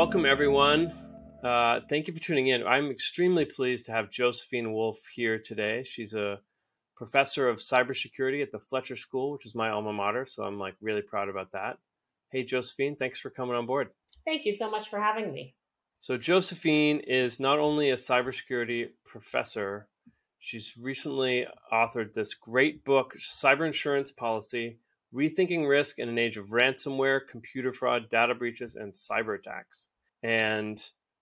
[0.00, 0.90] welcome everyone.
[1.44, 2.66] Uh, thank you for tuning in.
[2.66, 5.82] I'm extremely pleased to have Josephine Wolff here today.
[5.82, 6.40] She's a
[6.96, 10.24] professor of cybersecurity at the Fletcher School, which is my alma mater.
[10.24, 11.76] So I'm like really proud about that.
[12.32, 13.90] Hey, Josephine, thanks for coming on board.
[14.24, 15.54] Thank you so much for having me.
[16.00, 19.86] So Josephine is not only a cybersecurity professor,
[20.38, 24.78] she's recently authored this great book, Cyber Insurance Policy
[25.14, 29.88] Rethinking Risk in an Age of Ransomware, Computer Fraud, Data Breaches, and Cyber Attacks.
[30.22, 30.80] And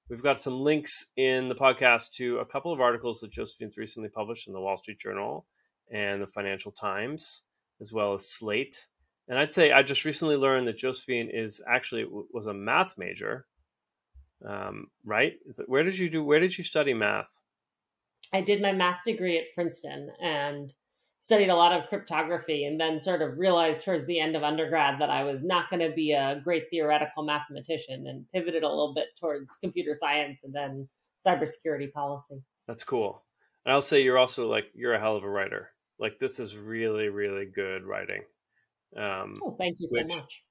[0.09, 4.09] we've got some links in the podcast to a couple of articles that Josephine's recently
[4.09, 5.47] published in the Wall Street Journal
[5.93, 7.43] and the Financial Times,
[7.81, 8.87] as well as Slate.
[9.29, 13.47] And I'd say I just recently learned that Josephine is actually was a math major,
[14.47, 15.35] um, right?
[15.67, 16.25] Where did you do?
[16.25, 17.29] Where did you study math?
[18.33, 20.75] I did my math degree at Princeton, and
[21.21, 25.01] studied a lot of cryptography and then sort of realized towards the end of undergrad
[25.01, 28.95] that I was not going to be a great theoretical mathematician and pivoted a little
[28.95, 30.89] bit towards computer science and then
[31.27, 32.43] cybersecurity policy.
[32.67, 33.25] That's cool.
[33.65, 35.71] And I'll say you're also like you're a hell of a writer.
[35.99, 38.23] Like this is really really good writing.
[38.97, 40.45] Um, oh, thank you which, so much.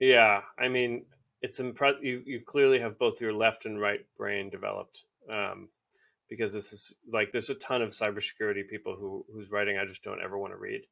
[0.00, 1.04] Yeah, I mean
[1.40, 2.02] it's impressive.
[2.02, 5.04] You you clearly have both your left and right brain developed.
[5.30, 5.68] Um,
[6.36, 10.02] because this is like there's a ton of cybersecurity people who whose writing I just
[10.02, 10.82] don't ever want to read.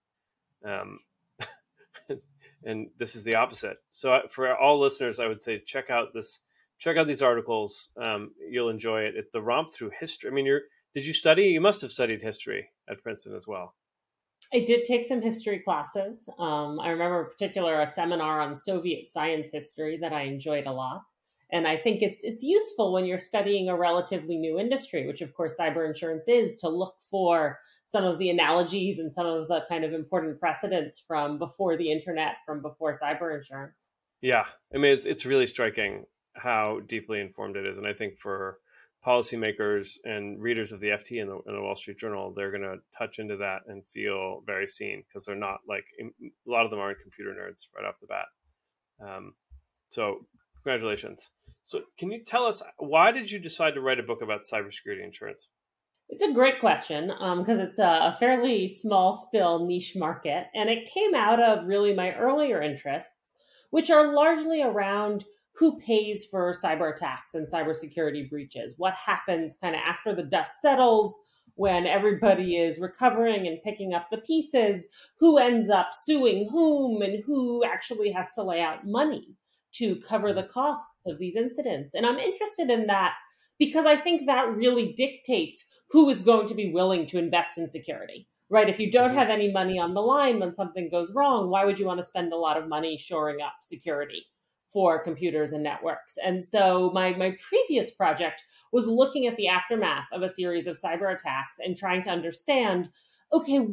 [0.64, 1.00] Um,
[2.64, 3.78] and this is the opposite.
[3.90, 6.40] So for all listeners, I would say check out this,
[6.78, 7.90] check out these articles.
[8.00, 9.14] Um, you'll enjoy it.
[9.16, 10.30] It's the romp through history.
[10.30, 10.62] I mean, you're
[10.94, 11.44] did you study?
[11.44, 13.74] You must have studied history at Princeton as well.
[14.54, 16.28] I did take some history classes.
[16.38, 20.72] Um, I remember in particular a seminar on Soviet science history that I enjoyed a
[20.72, 21.02] lot.
[21.52, 25.34] And I think it's it's useful when you're studying a relatively new industry, which of
[25.34, 29.60] course cyber insurance is, to look for some of the analogies and some of the
[29.68, 33.90] kind of important precedents from before the internet, from before cyber insurance.
[34.22, 38.16] Yeah, I mean it's it's really striking how deeply informed it is, and I think
[38.16, 38.58] for
[39.06, 42.62] policymakers and readers of the FT and the, and the Wall Street Journal, they're going
[42.62, 46.70] to touch into that and feel very seen because they're not like a lot of
[46.70, 48.26] them aren't computer nerds right off the bat.
[49.04, 49.34] Um,
[49.88, 50.24] so
[50.62, 51.30] congratulations.
[51.64, 55.04] So, can you tell us why did you decide to write a book about cybersecurity
[55.04, 55.48] insurance?
[56.08, 60.68] It's a great question because um, it's a, a, fairly small, still niche market, and
[60.68, 63.36] it came out of really my earlier interests,
[63.70, 65.24] which are largely around
[65.54, 68.74] who pays for cyber attacks and cybersecurity breaches.
[68.76, 71.18] What happens kind of after the dust settles?
[71.54, 74.86] when everybody is recovering and picking up the pieces,
[75.18, 79.36] who ends up suing whom and who actually has to lay out money
[79.72, 81.94] to cover the costs of these incidents.
[81.94, 83.14] And I'm interested in that
[83.58, 87.68] because I think that really dictates who is going to be willing to invest in
[87.68, 88.68] security, right?
[88.68, 89.18] If you don't mm-hmm.
[89.18, 92.06] have any money on the line when something goes wrong, why would you want to
[92.06, 94.26] spend a lot of money shoring up security
[94.72, 96.16] for computers and networks?
[96.24, 100.78] And so my, my previous project was looking at the aftermath of a series of
[100.78, 102.88] cyber attacks and trying to understand
[103.32, 103.66] okay,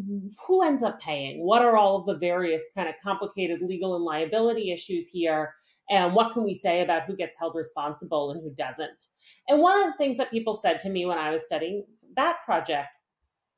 [0.48, 1.44] who ends up paying?
[1.46, 5.54] What are all of the various kind of complicated legal and liability issues here?
[5.90, 9.08] And what can we say about who gets held responsible and who doesn't?
[9.48, 11.86] And one of the things that people said to me when i was studying
[12.16, 12.90] that project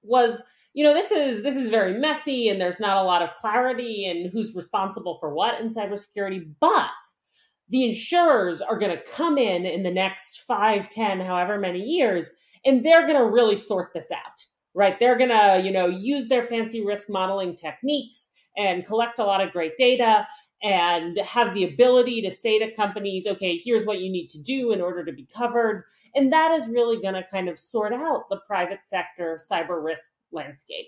[0.04, 0.42] was
[0.74, 4.06] you know this is this is very messy and there's not a lot of clarity
[4.06, 6.90] in who's responsible for what in cybersecurity but
[7.70, 12.30] the insurers are going to come in in the next five, ten, however many years
[12.66, 14.98] and they're going to really sort this out right?
[15.00, 19.42] They're going to you know use their fancy risk modeling techniques and collect a lot
[19.42, 20.28] of great data
[20.64, 24.72] and have the ability to say to companies, okay, here's what you need to do
[24.72, 25.86] in order to be covered.
[26.14, 30.12] And that is really going to kind of sort out the private sector cyber risk
[30.32, 30.88] landscape.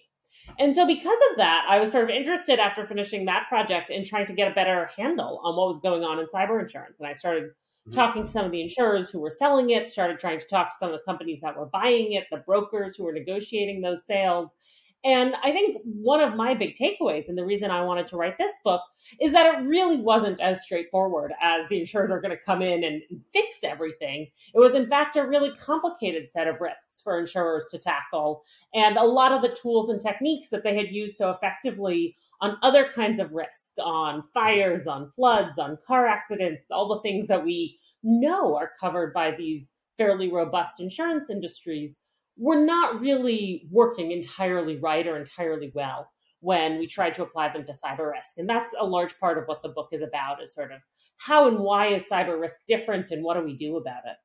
[0.59, 4.03] And so, because of that, I was sort of interested after finishing that project in
[4.03, 6.99] trying to get a better handle on what was going on in cyber insurance.
[6.99, 7.91] And I started mm-hmm.
[7.91, 10.75] talking to some of the insurers who were selling it, started trying to talk to
[10.77, 14.55] some of the companies that were buying it, the brokers who were negotiating those sales.
[15.05, 18.37] And I think one of my big takeaways, and the reason I wanted to write
[18.37, 18.81] this book,
[19.19, 22.85] is that it really wasn't as straightforward as the insurers are going to come in
[22.85, 23.01] and
[23.33, 24.27] fix everything.
[24.53, 28.43] It was, in fact, a really complicated set of risks for insurers to tackle.
[28.73, 32.57] And a lot of the tools and techniques that they had used so effectively on
[32.61, 37.43] other kinds of risk, on fires, on floods, on car accidents, all the things that
[37.43, 41.99] we know are covered by these fairly robust insurance industries
[42.37, 46.09] were not really working entirely right or entirely well
[46.39, 48.37] when we tried to apply them to cyber risk.
[48.37, 50.81] And that's a large part of what the book is about is sort of
[51.17, 54.17] how and why is cyber risk different and what do we do about it?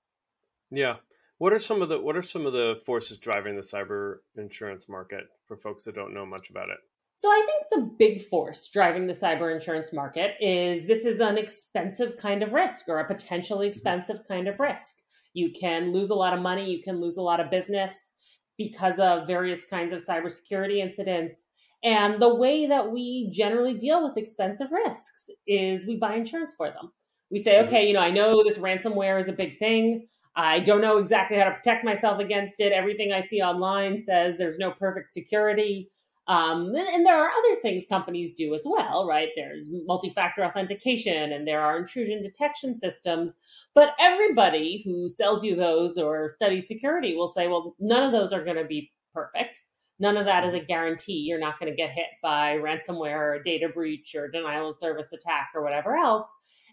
[0.70, 0.96] Yeah.
[1.38, 4.88] What are some of the what are some of the forces driving the cyber insurance
[4.88, 6.78] market for folks that don't know much about it?
[7.14, 11.38] So I think the big force driving the cyber insurance market is this is an
[11.38, 13.70] expensive kind of risk or a potentially mm-hmm.
[13.70, 15.02] expensive kind of risk.
[15.38, 18.10] You can lose a lot of money, you can lose a lot of business
[18.56, 21.46] because of various kinds of cybersecurity incidents.
[21.84, 26.68] And the way that we generally deal with expensive risks is we buy insurance for
[26.68, 26.90] them.
[27.30, 27.68] We say, mm-hmm.
[27.68, 30.08] okay, you know, I know this ransomware is a big thing.
[30.34, 32.72] I don't know exactly how to protect myself against it.
[32.72, 35.90] Everything I see online says there's no perfect security.
[36.28, 39.30] Um, and there are other things companies do as well, right?
[39.34, 43.38] There's multi factor authentication and there are intrusion detection systems.
[43.74, 48.34] But everybody who sells you those or studies security will say, well, none of those
[48.34, 49.62] are going to be perfect.
[50.00, 51.24] None of that is a guarantee.
[51.26, 55.12] You're not going to get hit by ransomware or data breach or denial of service
[55.14, 56.30] attack or whatever else.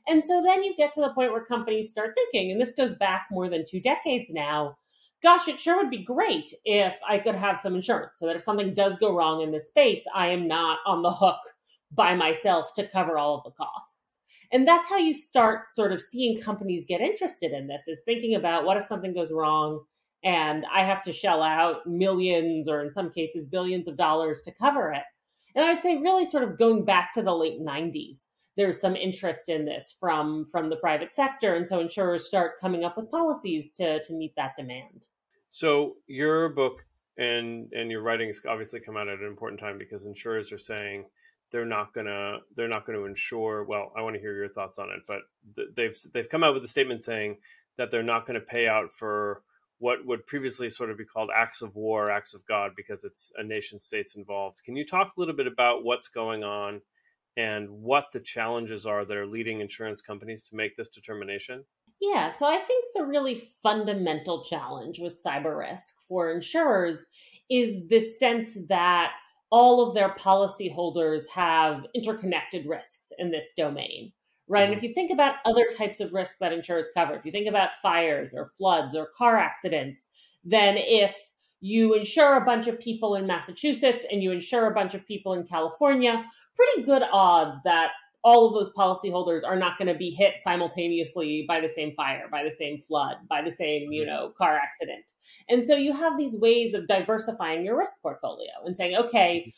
[0.07, 2.93] And so then you get to the point where companies start thinking, and this goes
[2.93, 4.77] back more than two decades now
[5.21, 8.43] gosh, it sure would be great if I could have some insurance so that if
[8.43, 11.39] something does go wrong in this space, I am not on the hook
[11.91, 14.19] by myself to cover all of the costs.
[14.51, 18.35] And that's how you start sort of seeing companies get interested in this is thinking
[18.35, 19.81] about what if something goes wrong
[20.23, 24.51] and I have to shell out millions or in some cases billions of dollars to
[24.51, 25.03] cover it.
[25.55, 29.49] And I'd say really sort of going back to the late 90s there's some interest
[29.49, 31.55] in this from from the private sector.
[31.55, 35.07] And so insurers start coming up with policies to to meet that demand.
[35.49, 36.85] So your book
[37.17, 41.05] and and your writings obviously come out at an important time because insurers are saying
[41.51, 43.63] they're not gonna they're not to insure.
[43.63, 45.21] Well i want to hear your thoughts on it but
[45.75, 47.37] they've they've come out with a statement saying
[47.77, 49.41] that they're not going to pay out for
[49.79, 53.31] what would previously sort of be called acts of war acts of god because it's
[53.37, 54.63] a nation states involved.
[54.63, 56.81] Can you talk a little bit about what's going on
[57.37, 61.63] and what the challenges are that are leading insurance companies to make this determination?
[62.01, 67.05] Yeah, so I think the really fundamental challenge with cyber risk for insurers
[67.49, 69.13] is this sense that
[69.49, 74.11] all of their policyholders have interconnected risks in this domain,
[74.47, 74.63] right?
[74.63, 74.71] Mm-hmm.
[74.71, 77.47] And if you think about other types of risk that insurers cover, if you think
[77.47, 80.09] about fires or floods or car accidents,
[80.43, 81.15] then if
[81.65, 85.33] you insure a bunch of people in Massachusetts and you insure a bunch of people
[85.33, 86.23] in California,
[86.55, 87.89] pretty good odds that
[88.23, 92.27] all of those policyholders are not going to be hit simultaneously by the same fire,
[92.31, 95.03] by the same flood, by the same, you know, car accident.
[95.49, 99.49] And so you have these ways of diversifying your risk portfolio and saying, okay, mm-hmm.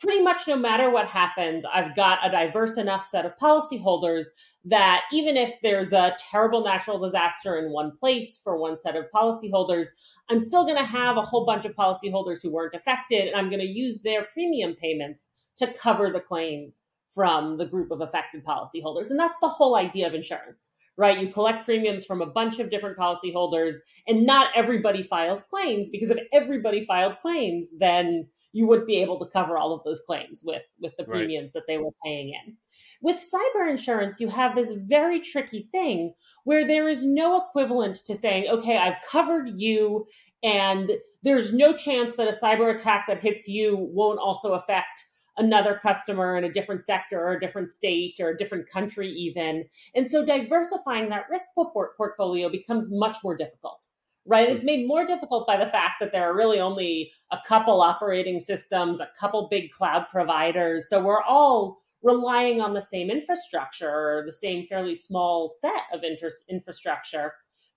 [0.00, 4.26] Pretty much no matter what happens, I've got a diverse enough set of policyholders
[4.64, 9.06] that even if there's a terrible natural disaster in one place for one set of
[9.14, 9.88] policyholders,
[10.30, 13.48] I'm still going to have a whole bunch of policyholders who weren't affected, and I'm
[13.48, 15.28] going to use their premium payments
[15.58, 16.82] to cover the claims
[17.14, 19.10] from the group of affected policyholders.
[19.10, 21.18] And that's the whole idea of insurance, right?
[21.18, 26.10] You collect premiums from a bunch of different policyholders, and not everybody files claims because
[26.10, 30.42] if everybody filed claims, then you would be able to cover all of those claims
[30.44, 31.52] with with the premiums right.
[31.54, 32.56] that they were paying in.
[33.02, 36.14] With cyber insurance, you have this very tricky thing
[36.44, 40.06] where there is no equivalent to saying, okay, I've covered you
[40.42, 40.90] and
[41.22, 45.04] there's no chance that a cyber attack that hits you won't also affect
[45.36, 49.64] another customer in a different sector or a different state or a different country even
[49.94, 53.86] and so diversifying that risk portfolio becomes much more difficult
[54.28, 57.80] right it's made more difficult by the fact that there are really only a couple
[57.80, 63.90] operating systems a couple big cloud providers so we're all relying on the same infrastructure
[63.90, 67.32] or the same fairly small set of inter- infrastructure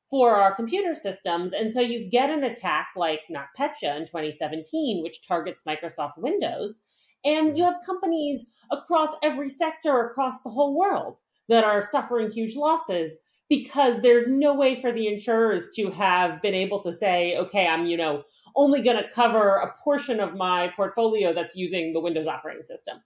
[0.09, 1.53] for our computer systems.
[1.53, 6.81] And so you get an attack like NotPetya in 2017, which targets Microsoft Windows.
[7.23, 7.73] And you mm-hmm.
[7.73, 13.19] have companies across every sector across the whole world that are suffering huge losses
[13.51, 17.85] because there's no way for the insurers to have been able to say, okay, I'm,
[17.85, 18.23] you know,
[18.55, 22.99] only going to cover a portion of my portfolio that's using the Windows operating system.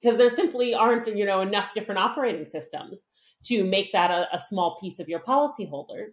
[0.00, 3.08] Because there simply aren't, you know, enough different operating systems
[3.44, 6.12] to make that a, a small piece of your policyholders.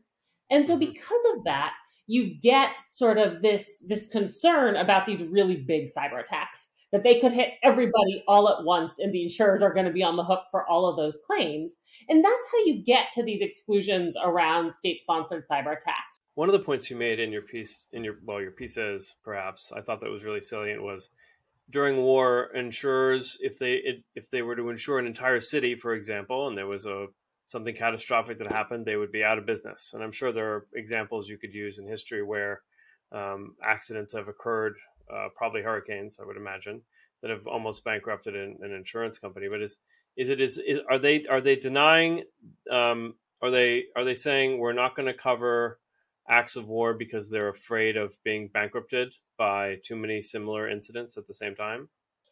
[0.52, 0.92] And so mm-hmm.
[0.92, 1.72] because of that,
[2.08, 7.20] you get sort of this this concern about these really big cyber attacks that they
[7.20, 10.24] could hit everybody all at once and the insurers are going to be on the
[10.24, 11.76] hook for all of those claims.
[12.08, 16.22] And that's how you get to these exclusions around state sponsored cyber attacks.
[16.36, 19.74] One of the points you made in your piece, in your, well, your pieces perhaps,
[19.76, 21.10] I thought that was really salient was
[21.70, 23.82] during war, insurers, if they,
[24.16, 27.08] if they were to insure an entire city, for example, and there was a,
[27.48, 29.92] something catastrophic that happened, they would be out of business.
[29.94, 32.62] And I'm sure there are examples you could use in history where
[33.12, 34.76] um, accidents have occurred
[35.14, 36.82] uh, probably hurricanes, I would imagine,
[37.22, 39.48] that have almost bankrupted an, an insurance company.
[39.50, 39.80] But is
[40.18, 42.24] is it is, is, are they are they denying?
[42.70, 45.80] Um, are they are they saying we're not going to cover
[46.28, 51.28] acts of war because they're afraid of being bankrupted by too many similar incidents at
[51.28, 51.90] the same time?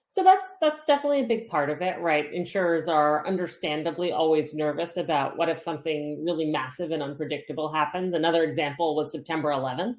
[0.10, 2.32] So that's that's definitely a big part of it, right?
[2.32, 8.14] Insurers are understandably always nervous about what if something really massive and unpredictable happens.
[8.14, 9.96] Another example was September 11th.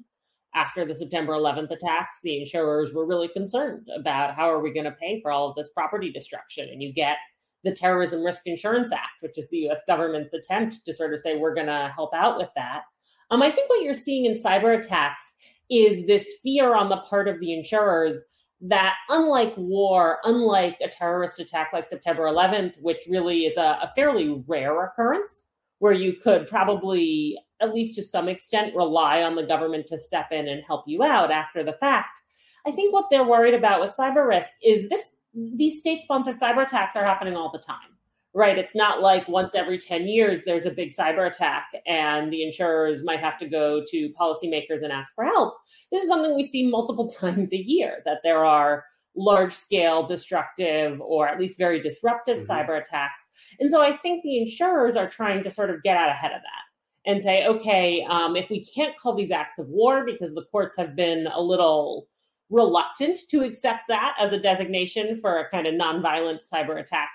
[0.55, 4.85] After the September 11th attacks, the insurers were really concerned about how are we going
[4.85, 6.69] to pay for all of this property destruction.
[6.69, 7.17] And you get
[7.65, 11.35] the Terrorism Risk Insurance Act, which is the US government's attempt to sort of say
[11.35, 12.83] we're going to help out with that.
[13.31, 15.35] Um, I think what you're seeing in cyber attacks
[15.69, 18.23] is this fear on the part of the insurers
[18.61, 23.91] that unlike war, unlike a terrorist attack like September 11th, which really is a, a,
[23.95, 25.47] fairly rare occurrence,
[25.79, 30.31] where you could probably, at least to some extent, rely on the government to step
[30.31, 32.21] in and help you out after the fact.
[32.67, 36.63] I think what they're worried about with cyber risk is this these state sponsored cyber
[36.63, 37.95] attacks are happening all the time
[38.35, 38.57] right?
[38.57, 43.01] It's not like once every 10 years there's a big cyber attack and the insurers
[43.01, 45.55] might have to go to policymakers and ask for help.
[45.89, 48.83] This is something we see multiple times a year that there are
[49.15, 52.51] large scale destructive or at least very disruptive mm-hmm.
[52.51, 53.29] cyber attacks.
[53.61, 56.41] And so I think the insurers are trying to sort of get out ahead of
[56.41, 56.64] that
[57.05, 60.77] and say, okay, um, if we can't call these acts of war because the courts
[60.77, 62.07] have been a little
[62.49, 67.09] reluctant to accept that as a designation for a kind of nonviolent cyber attack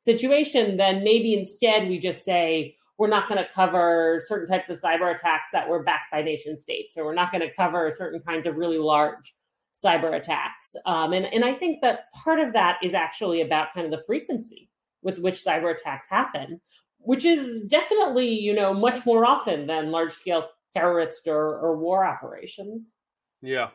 [0.00, 4.80] situation, then maybe instead we just say, we're not going to cover certain types of
[4.80, 8.20] cyber attacks that were backed by nation states, or we're not going to cover certain
[8.20, 9.34] kinds of really large
[9.74, 10.76] cyber attacks.
[10.86, 14.04] Um, and, and I think that part of that is actually about kind of the
[14.04, 14.68] frequency
[15.02, 16.60] with which cyber attacks happen,
[17.04, 22.04] which is definitely, you know, much more often than large scale terrorist or, or war
[22.04, 22.94] operations.
[23.42, 23.70] Yeah.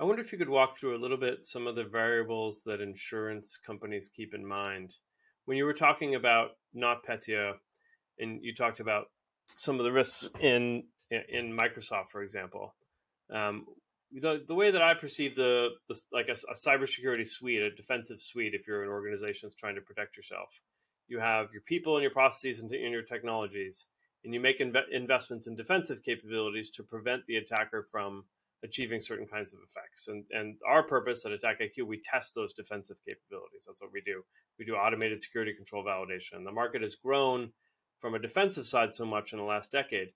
[0.00, 2.80] I wonder if you could walk through a little bit some of the variables that
[2.80, 4.94] insurance companies keep in mind
[5.48, 7.54] when you were talking about NotPetya,
[8.18, 9.06] and you talked about
[9.56, 12.74] some of the risks in in Microsoft, for example,
[13.32, 13.64] um,
[14.12, 18.20] the the way that I perceive the, the like a, a cybersecurity suite, a defensive
[18.20, 20.50] suite, if you're an organization that's trying to protect yourself,
[21.08, 23.86] you have your people and your processes and, your technologies,
[24.24, 28.24] and you make inv- investments in defensive capabilities to prevent the attacker from
[28.64, 30.08] achieving certain kinds of effects.
[30.08, 33.64] And and our purpose at AttackIQ, we test those defensive capabilities.
[33.66, 34.22] That's what we do.
[34.58, 36.44] We do automated security control validation.
[36.44, 37.52] The market has grown
[37.98, 40.08] from a defensive side so much in the last decade.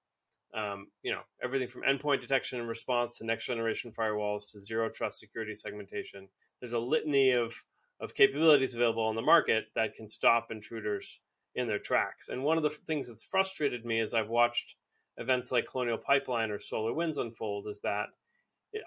[0.55, 4.91] Um, you know, everything from endpoint detection and response to next generation firewalls to zero
[4.91, 6.29] trust security segmentation.
[6.61, 7.55] There's a litany of
[8.03, 11.21] of capabilities available on the market that can stop intruders
[11.55, 12.29] in their tracks.
[12.29, 14.75] And one of the things that's frustrated me as I've watched
[15.17, 18.07] events like Colonial Pipeline or SolarWinds unfold is that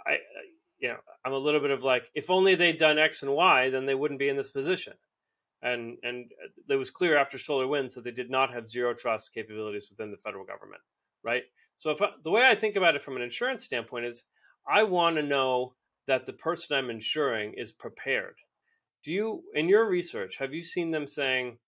[0.05, 0.17] I,
[0.79, 3.69] you know, I'm a little bit of like, if only they'd done X and Y,
[3.69, 4.93] then they wouldn't be in this position.
[5.61, 6.31] And and
[6.69, 10.17] it was clear after SolarWinds that they did not have zero trust capabilities within the
[10.17, 10.81] federal government,
[11.23, 11.43] right?
[11.77, 14.25] So if I, the way I think about it from an insurance standpoint is,
[14.67, 15.75] I want to know
[16.07, 18.35] that the person I'm insuring is prepared.
[19.05, 21.59] Do you, in your research, have you seen them saying,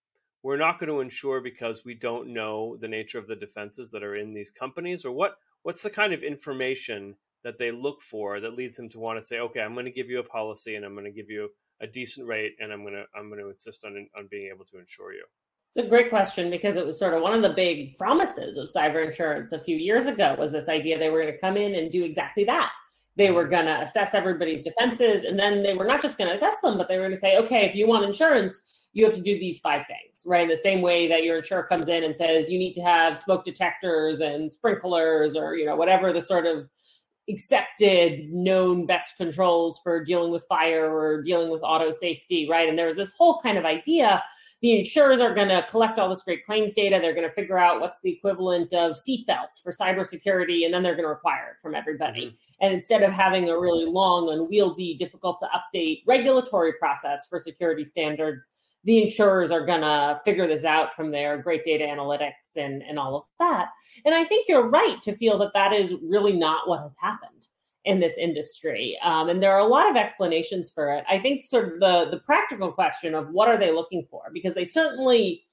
[0.41, 4.03] we're not going to insure because we don't know the nature of the defenses that
[4.03, 5.36] are in these companies, or what?
[5.62, 9.24] What's the kind of information that they look for that leads them to want to
[9.25, 11.50] say, okay, I'm going to give you a policy and I'm going to give you
[11.79, 14.65] a decent rate and I'm going to I'm going to insist on on being able
[14.65, 15.24] to insure you.
[15.70, 18.67] It's a great question because it was sort of one of the big promises of
[18.67, 21.75] cyber insurance a few years ago was this idea they were going to come in
[21.75, 22.72] and do exactly that.
[23.18, 23.52] They were mm-hmm.
[23.52, 26.78] going to assess everybody's defenses and then they were not just going to assess them,
[26.78, 28.62] but they were going to say, okay, if you want insurance,
[28.94, 30.44] you have to do these five things, right?
[30.44, 33.18] In the same way that your insurer comes in and says you need to have
[33.18, 36.68] smoke detectors and sprinklers or, you know, whatever the sort of
[37.30, 42.70] accepted known best controls for dealing with fire or dealing with auto safety, right?
[42.70, 44.24] And there was this whole kind of idea
[44.62, 46.98] the insurers are going to collect all this great claims data.
[47.00, 50.96] They're going to figure out what's the equivalent of seatbelts for cybersecurity, and then they're
[50.96, 52.28] going to require it from everybody.
[52.28, 52.66] Mm-hmm.
[52.66, 57.86] And instead of having a really long, unwieldy, difficult to update regulatory process for security
[57.86, 58.48] standards,
[58.84, 62.98] the insurers are going to figure this out from their great data analytics and, and
[62.98, 63.70] all of that.
[64.06, 67.48] And I think you're right to feel that that is really not what has happened
[67.88, 69.00] in this industry.
[69.01, 71.06] Um, and there are a lot of explanations for it.
[71.10, 74.24] I think sort of the, the practical question of what are they looking for?
[74.34, 75.46] Because they certainly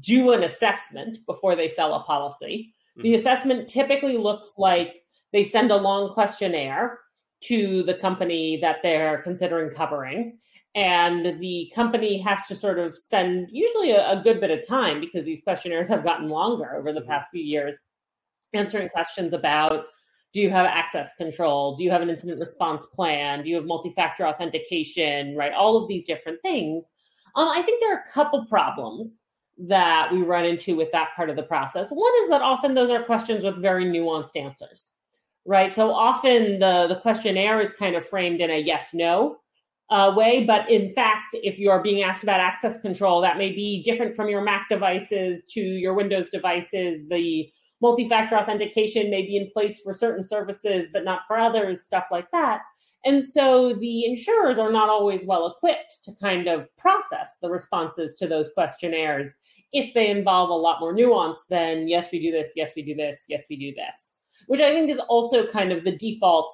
[0.00, 2.72] do an assessment before they sell a policy.
[2.92, 3.02] Mm-hmm.
[3.02, 5.02] The assessment typically looks like
[5.32, 7.00] they send a long questionnaire
[7.42, 10.38] to the company that they're considering covering
[10.76, 15.00] and the company has to sort of spend usually a, a, good bit of time
[15.00, 17.10] because these questionnaires have gotten longer over the mm-hmm.
[17.10, 17.78] past few years
[18.54, 19.86] answering questions about
[20.36, 21.76] do you have access control?
[21.76, 23.42] Do you have an incident response plan?
[23.42, 25.34] Do you have multi-factor authentication?
[25.34, 25.52] Right?
[25.52, 26.92] All of these different things.
[27.34, 29.20] Um, i think there are a couple problems
[29.58, 31.90] that we run into with that part of the process.
[31.90, 34.92] One is that often those are questions with very nuanced answers
[35.46, 35.74] right?
[35.74, 39.38] So often the the questionnaire is kind of framed in a yes no
[39.90, 40.44] uh, way.
[40.44, 44.16] But in fact, if you are being asked about access control, that may be different
[44.16, 47.08] from your Mac devices to your Windows devices.
[47.08, 47.48] The
[47.80, 52.04] multi factor authentication may be in place for certain services, but not for others, stuff
[52.10, 52.62] like that.
[53.04, 58.14] And so the insurers are not always well equipped to kind of process the responses
[58.14, 59.36] to those questionnaires
[59.72, 62.94] if they involve a lot more nuance than, yes, we do this, yes, we do
[62.94, 64.14] this, yes, we do this,
[64.46, 66.52] which I think is also kind of the default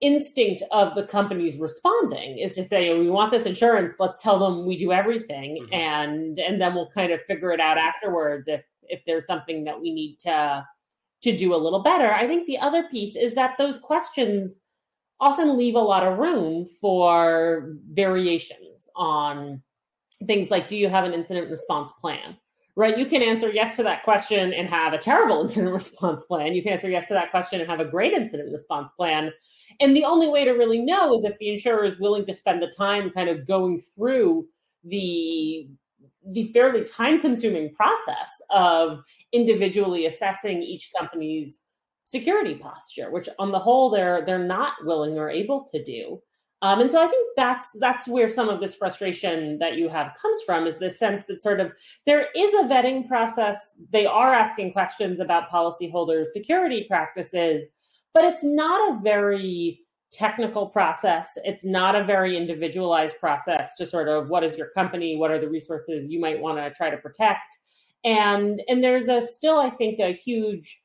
[0.00, 4.38] instinct of the companies responding is to say oh, we want this insurance let's tell
[4.38, 5.72] them we do everything mm-hmm.
[5.72, 9.80] and and then we'll kind of figure it out afterwards if if there's something that
[9.80, 10.66] we need to
[11.22, 12.12] to do a little better.
[12.12, 14.60] I think the other piece is that those questions
[15.18, 19.62] often leave a lot of room for variations on
[20.26, 22.36] things like do you have an incident response plan?
[22.78, 22.98] Right?
[22.98, 26.54] You can answer yes to that question and have a terrible incident response plan.
[26.54, 29.32] You can answer yes to that question and have a great incident response plan.
[29.80, 32.62] And the only way to really know is if the insurer is willing to spend
[32.62, 34.46] the time kind of going through
[34.84, 35.68] the
[36.32, 39.02] the fairly time consuming process of
[39.32, 41.62] individually assessing each company's
[42.04, 46.20] security posture which on the whole they're they're not willing or able to do
[46.62, 50.16] um, and so I think that's that's where some of this frustration that you have
[50.20, 51.72] comes from is this sense that sort of
[52.06, 53.74] there is a vetting process.
[53.92, 57.68] They are asking questions about policyholders' security practices,
[58.14, 59.85] but it's not a very
[60.16, 61.30] technical process.
[61.44, 65.40] It's not a very individualized process to sort of what is your company, what are
[65.40, 67.58] the resources you might want to try to protect,
[68.04, 70.80] and and there's a still I think a huge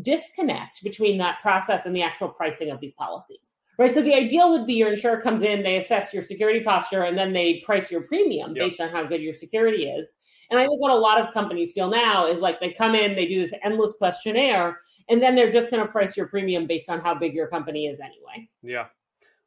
[0.00, 3.94] disconnect between that process and the actual pricing of these policies right?
[3.94, 7.16] So the ideal would be your insurer comes in, they assess your security posture, and
[7.16, 8.68] then they price your premium yep.
[8.68, 10.14] based on how good your security is.
[10.50, 13.16] And I think what a lot of companies feel now is like they come in,
[13.16, 16.88] they do this endless questionnaire, and then they're just going to price your premium based
[16.88, 18.48] on how big your company is anyway.
[18.62, 18.86] Yeah.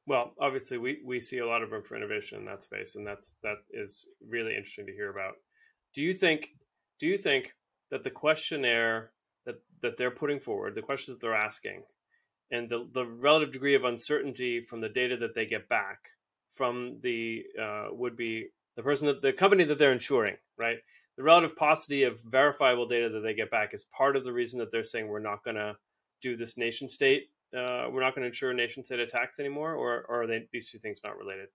[0.08, 3.06] Well, obviously, we, we see a lot of room for innovation in that space, and
[3.06, 5.36] that's that is really interesting to hear about.
[5.94, 6.50] Do you think
[7.00, 7.56] do you think
[7.92, 9.12] that the questionnaire
[9.46, 11.84] that that they're putting forward, the questions that they're asking,
[12.52, 16.10] and the, the relative degree of uncertainty from the data that they get back
[16.54, 20.78] from the uh, would be the person that the company that they're insuring, right?
[21.18, 24.60] The relative paucity of verifiable data that they get back is part of the reason
[24.60, 25.76] that they're saying we're not going to
[26.22, 27.30] do this nation state.
[27.56, 30.70] Uh, we're not going to insure nation state attacks anymore, or, or are they, these
[30.70, 31.48] two things not related?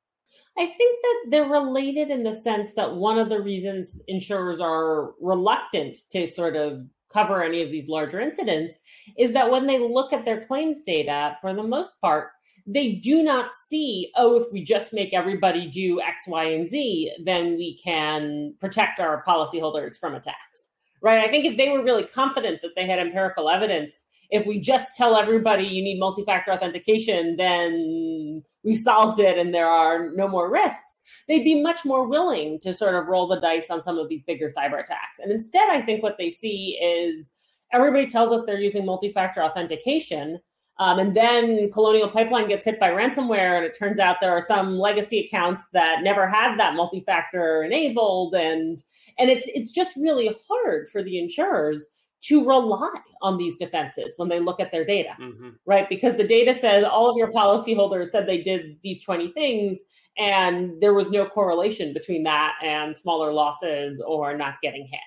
[0.57, 5.13] I think that they're related in the sense that one of the reasons insurers are
[5.21, 8.79] reluctant to sort of cover any of these larger incidents
[9.19, 12.31] is that when they look at their claims data, for the most part,
[12.67, 17.13] they do not see, oh, if we just make everybody do X, Y, and Z,
[17.25, 20.69] then we can protect our policyholders from attacks.
[21.03, 21.23] Right?
[21.23, 24.97] I think if they were really confident that they had empirical evidence if we just
[24.97, 30.51] tell everybody you need multi-factor authentication, then we solved it and there are no more
[30.51, 31.01] risks.
[31.27, 34.23] They'd be much more willing to sort of roll the dice on some of these
[34.23, 35.19] bigger cyber attacks.
[35.21, 37.33] And instead, I think what they see is
[37.73, 40.39] everybody tells us they're using multi-factor authentication.
[40.81, 44.41] Um, and then Colonial Pipeline gets hit by ransomware, and it turns out there are
[44.41, 48.83] some legacy accounts that never had that multi-factor enabled, and
[49.19, 51.87] and it's it's just really hard for the insurers
[52.23, 52.89] to rely
[53.21, 55.51] on these defenses when they look at their data, mm-hmm.
[55.67, 55.87] right?
[55.89, 59.81] Because the data says all of your policyholders said they did these 20 things,
[60.17, 65.01] and there was no correlation between that and smaller losses or not getting hit.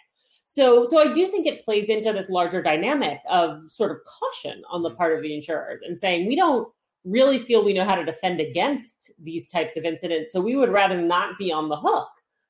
[0.54, 4.62] So, so I do think it plays into this larger dynamic of sort of caution
[4.70, 5.00] on the mm-hmm.
[5.00, 6.68] part of the insurers and saying we don't
[7.04, 10.70] really feel we know how to defend against these types of incidents, so we would
[10.70, 12.08] rather not be on the hook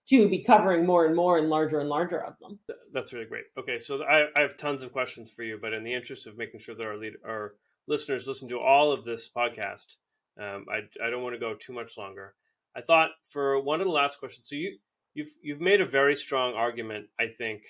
[0.09, 2.59] to be covering more and more and larger and larger of them.
[2.91, 3.45] That's really great.
[3.57, 6.37] Okay, so I, I have tons of questions for you, but in the interest of
[6.37, 7.53] making sure that our lead, our
[7.87, 9.95] listeners listen to all of this podcast,
[10.37, 12.35] um, I, I don't want to go too much longer.
[12.75, 14.77] I thought for one of the last questions, so you
[15.13, 17.61] you've you've made a very strong argument, I think,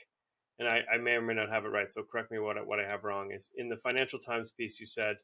[0.60, 1.92] and I, I may or may not have it right.
[1.92, 3.32] So correct me what what I have wrong.
[3.32, 5.18] Is in the Financial Times piece you said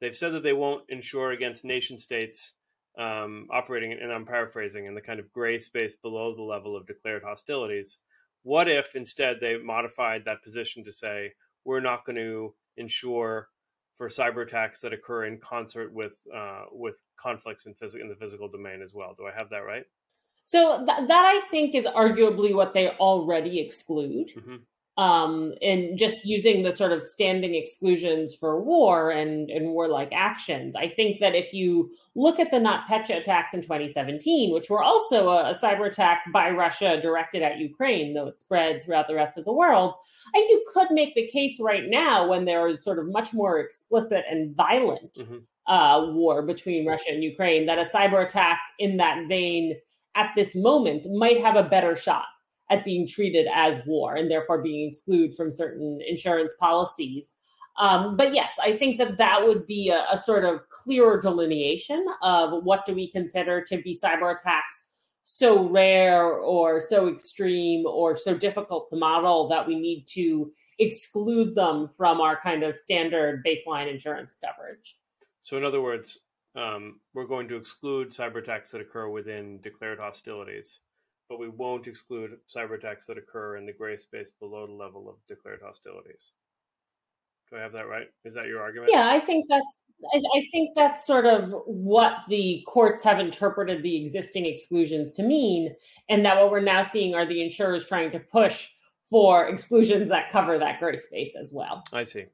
[0.00, 2.54] they've said that they won't insure against nation states
[2.98, 6.86] um, operating, and I'm paraphrasing, in the kind of gray space below the level of
[6.86, 7.98] declared hostilities.
[8.42, 11.32] What if instead they modified that position to say,
[11.64, 13.48] we're not going to insure
[13.94, 18.16] for cyber attacks that occur in concert with uh, with conflicts in, phys- in the
[18.16, 19.14] physical domain as well?
[19.16, 19.84] Do I have that right?
[20.44, 24.28] So th- that I think is arguably what they already exclude.
[24.36, 24.56] Mm-hmm
[24.96, 30.76] um, and just using the sort of standing exclusions for war and, and warlike actions.
[30.76, 35.30] I think that if you look at the NotPetya attacks in 2017, which were also
[35.30, 39.36] a, a, cyber attack by Russia directed at Ukraine, though it spread throughout the rest
[39.36, 39.94] of the world,
[40.28, 43.34] I think you could make the case right now when there is sort of much
[43.34, 45.72] more explicit and violent mm-hmm.
[45.72, 49.74] uh, war between Russia and Ukraine, that a cyber attack in that vein
[50.14, 52.24] at this moment might have a better shot
[52.70, 57.36] at being treated as war and therefore being excluded from certain insurance policies.
[57.78, 62.06] Um, but yes, I think that that would be a, a, sort of clearer delineation
[62.22, 64.84] of what do we consider to be cyber attacks
[65.24, 71.54] so rare or so extreme or so difficult to model that we need to exclude
[71.54, 74.98] them from our kind of standard baseline insurance coverage.
[75.40, 76.18] So, in other words,
[76.56, 80.80] um, we're going to exclude cyber attacks that occur within declared hostilities,
[81.28, 85.08] but we won't exclude cyber attacks that occur in the gray space below the level
[85.08, 86.32] of declared hostilities.
[87.50, 88.06] Do I have that right?
[88.24, 88.90] Is that your argument?
[88.92, 93.82] Yeah, I think that's I, I, think that's sort of what the courts have interpreted
[93.82, 95.74] the existing exclusions to mean,
[96.08, 98.68] and that what we're now seeing are the insurers trying to push
[99.10, 101.82] for exclusions that cover that gray space as well.
[101.92, 102.24] I see.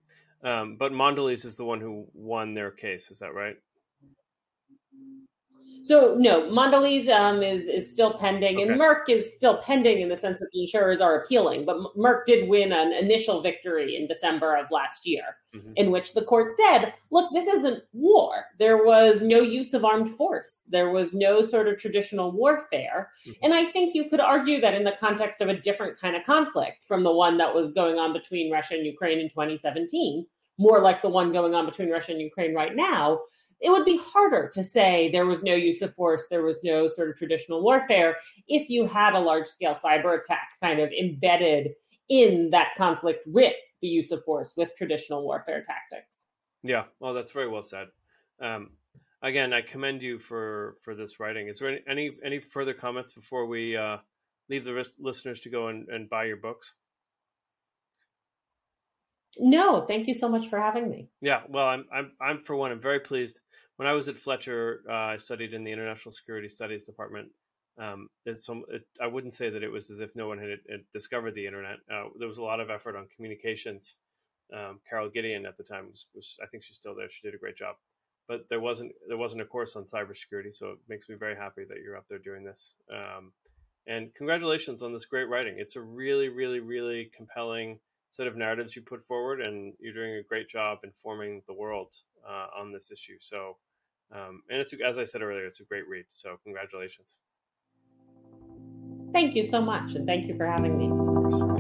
[0.42, 3.10] Um, but Mondelez is the one who won their case.
[3.10, 3.56] Is that right?
[5.82, 8.68] So no, Mondelez um, is is still pending, okay.
[8.68, 11.64] and Merck is still pending in the sense that the insurers are appealing.
[11.64, 15.22] But Merck did win an initial victory in December of last year,
[15.54, 15.72] mm-hmm.
[15.76, 18.46] in which the court said, "Look, this isn't war.
[18.58, 20.68] There was no use of armed force.
[20.70, 23.44] There was no sort of traditional warfare." Mm-hmm.
[23.44, 26.24] And I think you could argue that in the context of a different kind of
[26.24, 30.26] conflict from the one that was going on between Russia and Ukraine in 2017,
[30.58, 33.20] more like the one going on between Russia and Ukraine right now
[33.60, 36.88] it would be harder to say there was no use of force, there was no
[36.88, 38.16] sort of traditional warfare
[38.48, 41.72] if you had a large scale cyber attack kind of embedded
[42.08, 46.26] in that conflict with the use of force, with traditional warfare tactics.
[46.62, 47.88] Yeah, well, that's very well said.
[48.40, 48.70] Um,
[49.22, 51.48] again, I commend you for for this writing.
[51.48, 53.98] Is there any any, any further comments before we uh,
[54.48, 56.74] leave the listeners to go and, and buy your books?
[59.38, 61.08] No, thank you so much for having me.
[61.20, 63.40] Yeah, well, I'm I'm I'm for one, I'm very pleased.
[63.76, 67.28] When I was at Fletcher, uh, I studied in the International Security Studies department.
[67.78, 68.36] Um, it,
[69.00, 71.78] I wouldn't say that it was as if no one had, had discovered the internet.
[71.90, 73.96] Uh, there was a lot of effort on communications.
[74.54, 77.08] Um, Carol Gideon at the time was, was, I think she's still there.
[77.08, 77.76] She did a great job,
[78.28, 81.64] but there wasn't there wasn't a course on cybersecurity, so it makes me very happy
[81.68, 82.74] that you're up there doing this.
[82.92, 83.32] Um,
[83.86, 85.54] and congratulations on this great writing.
[85.56, 87.78] It's a really, really, really compelling
[88.10, 91.94] set of narratives you put forward, and you're doing a great job informing the world
[92.28, 93.16] uh, on this issue.
[93.20, 93.56] So,
[94.12, 96.06] um, and it's as I said earlier, it's a great read.
[96.08, 97.18] So, congratulations.
[99.12, 101.59] Thank you so much, and thank you for having me.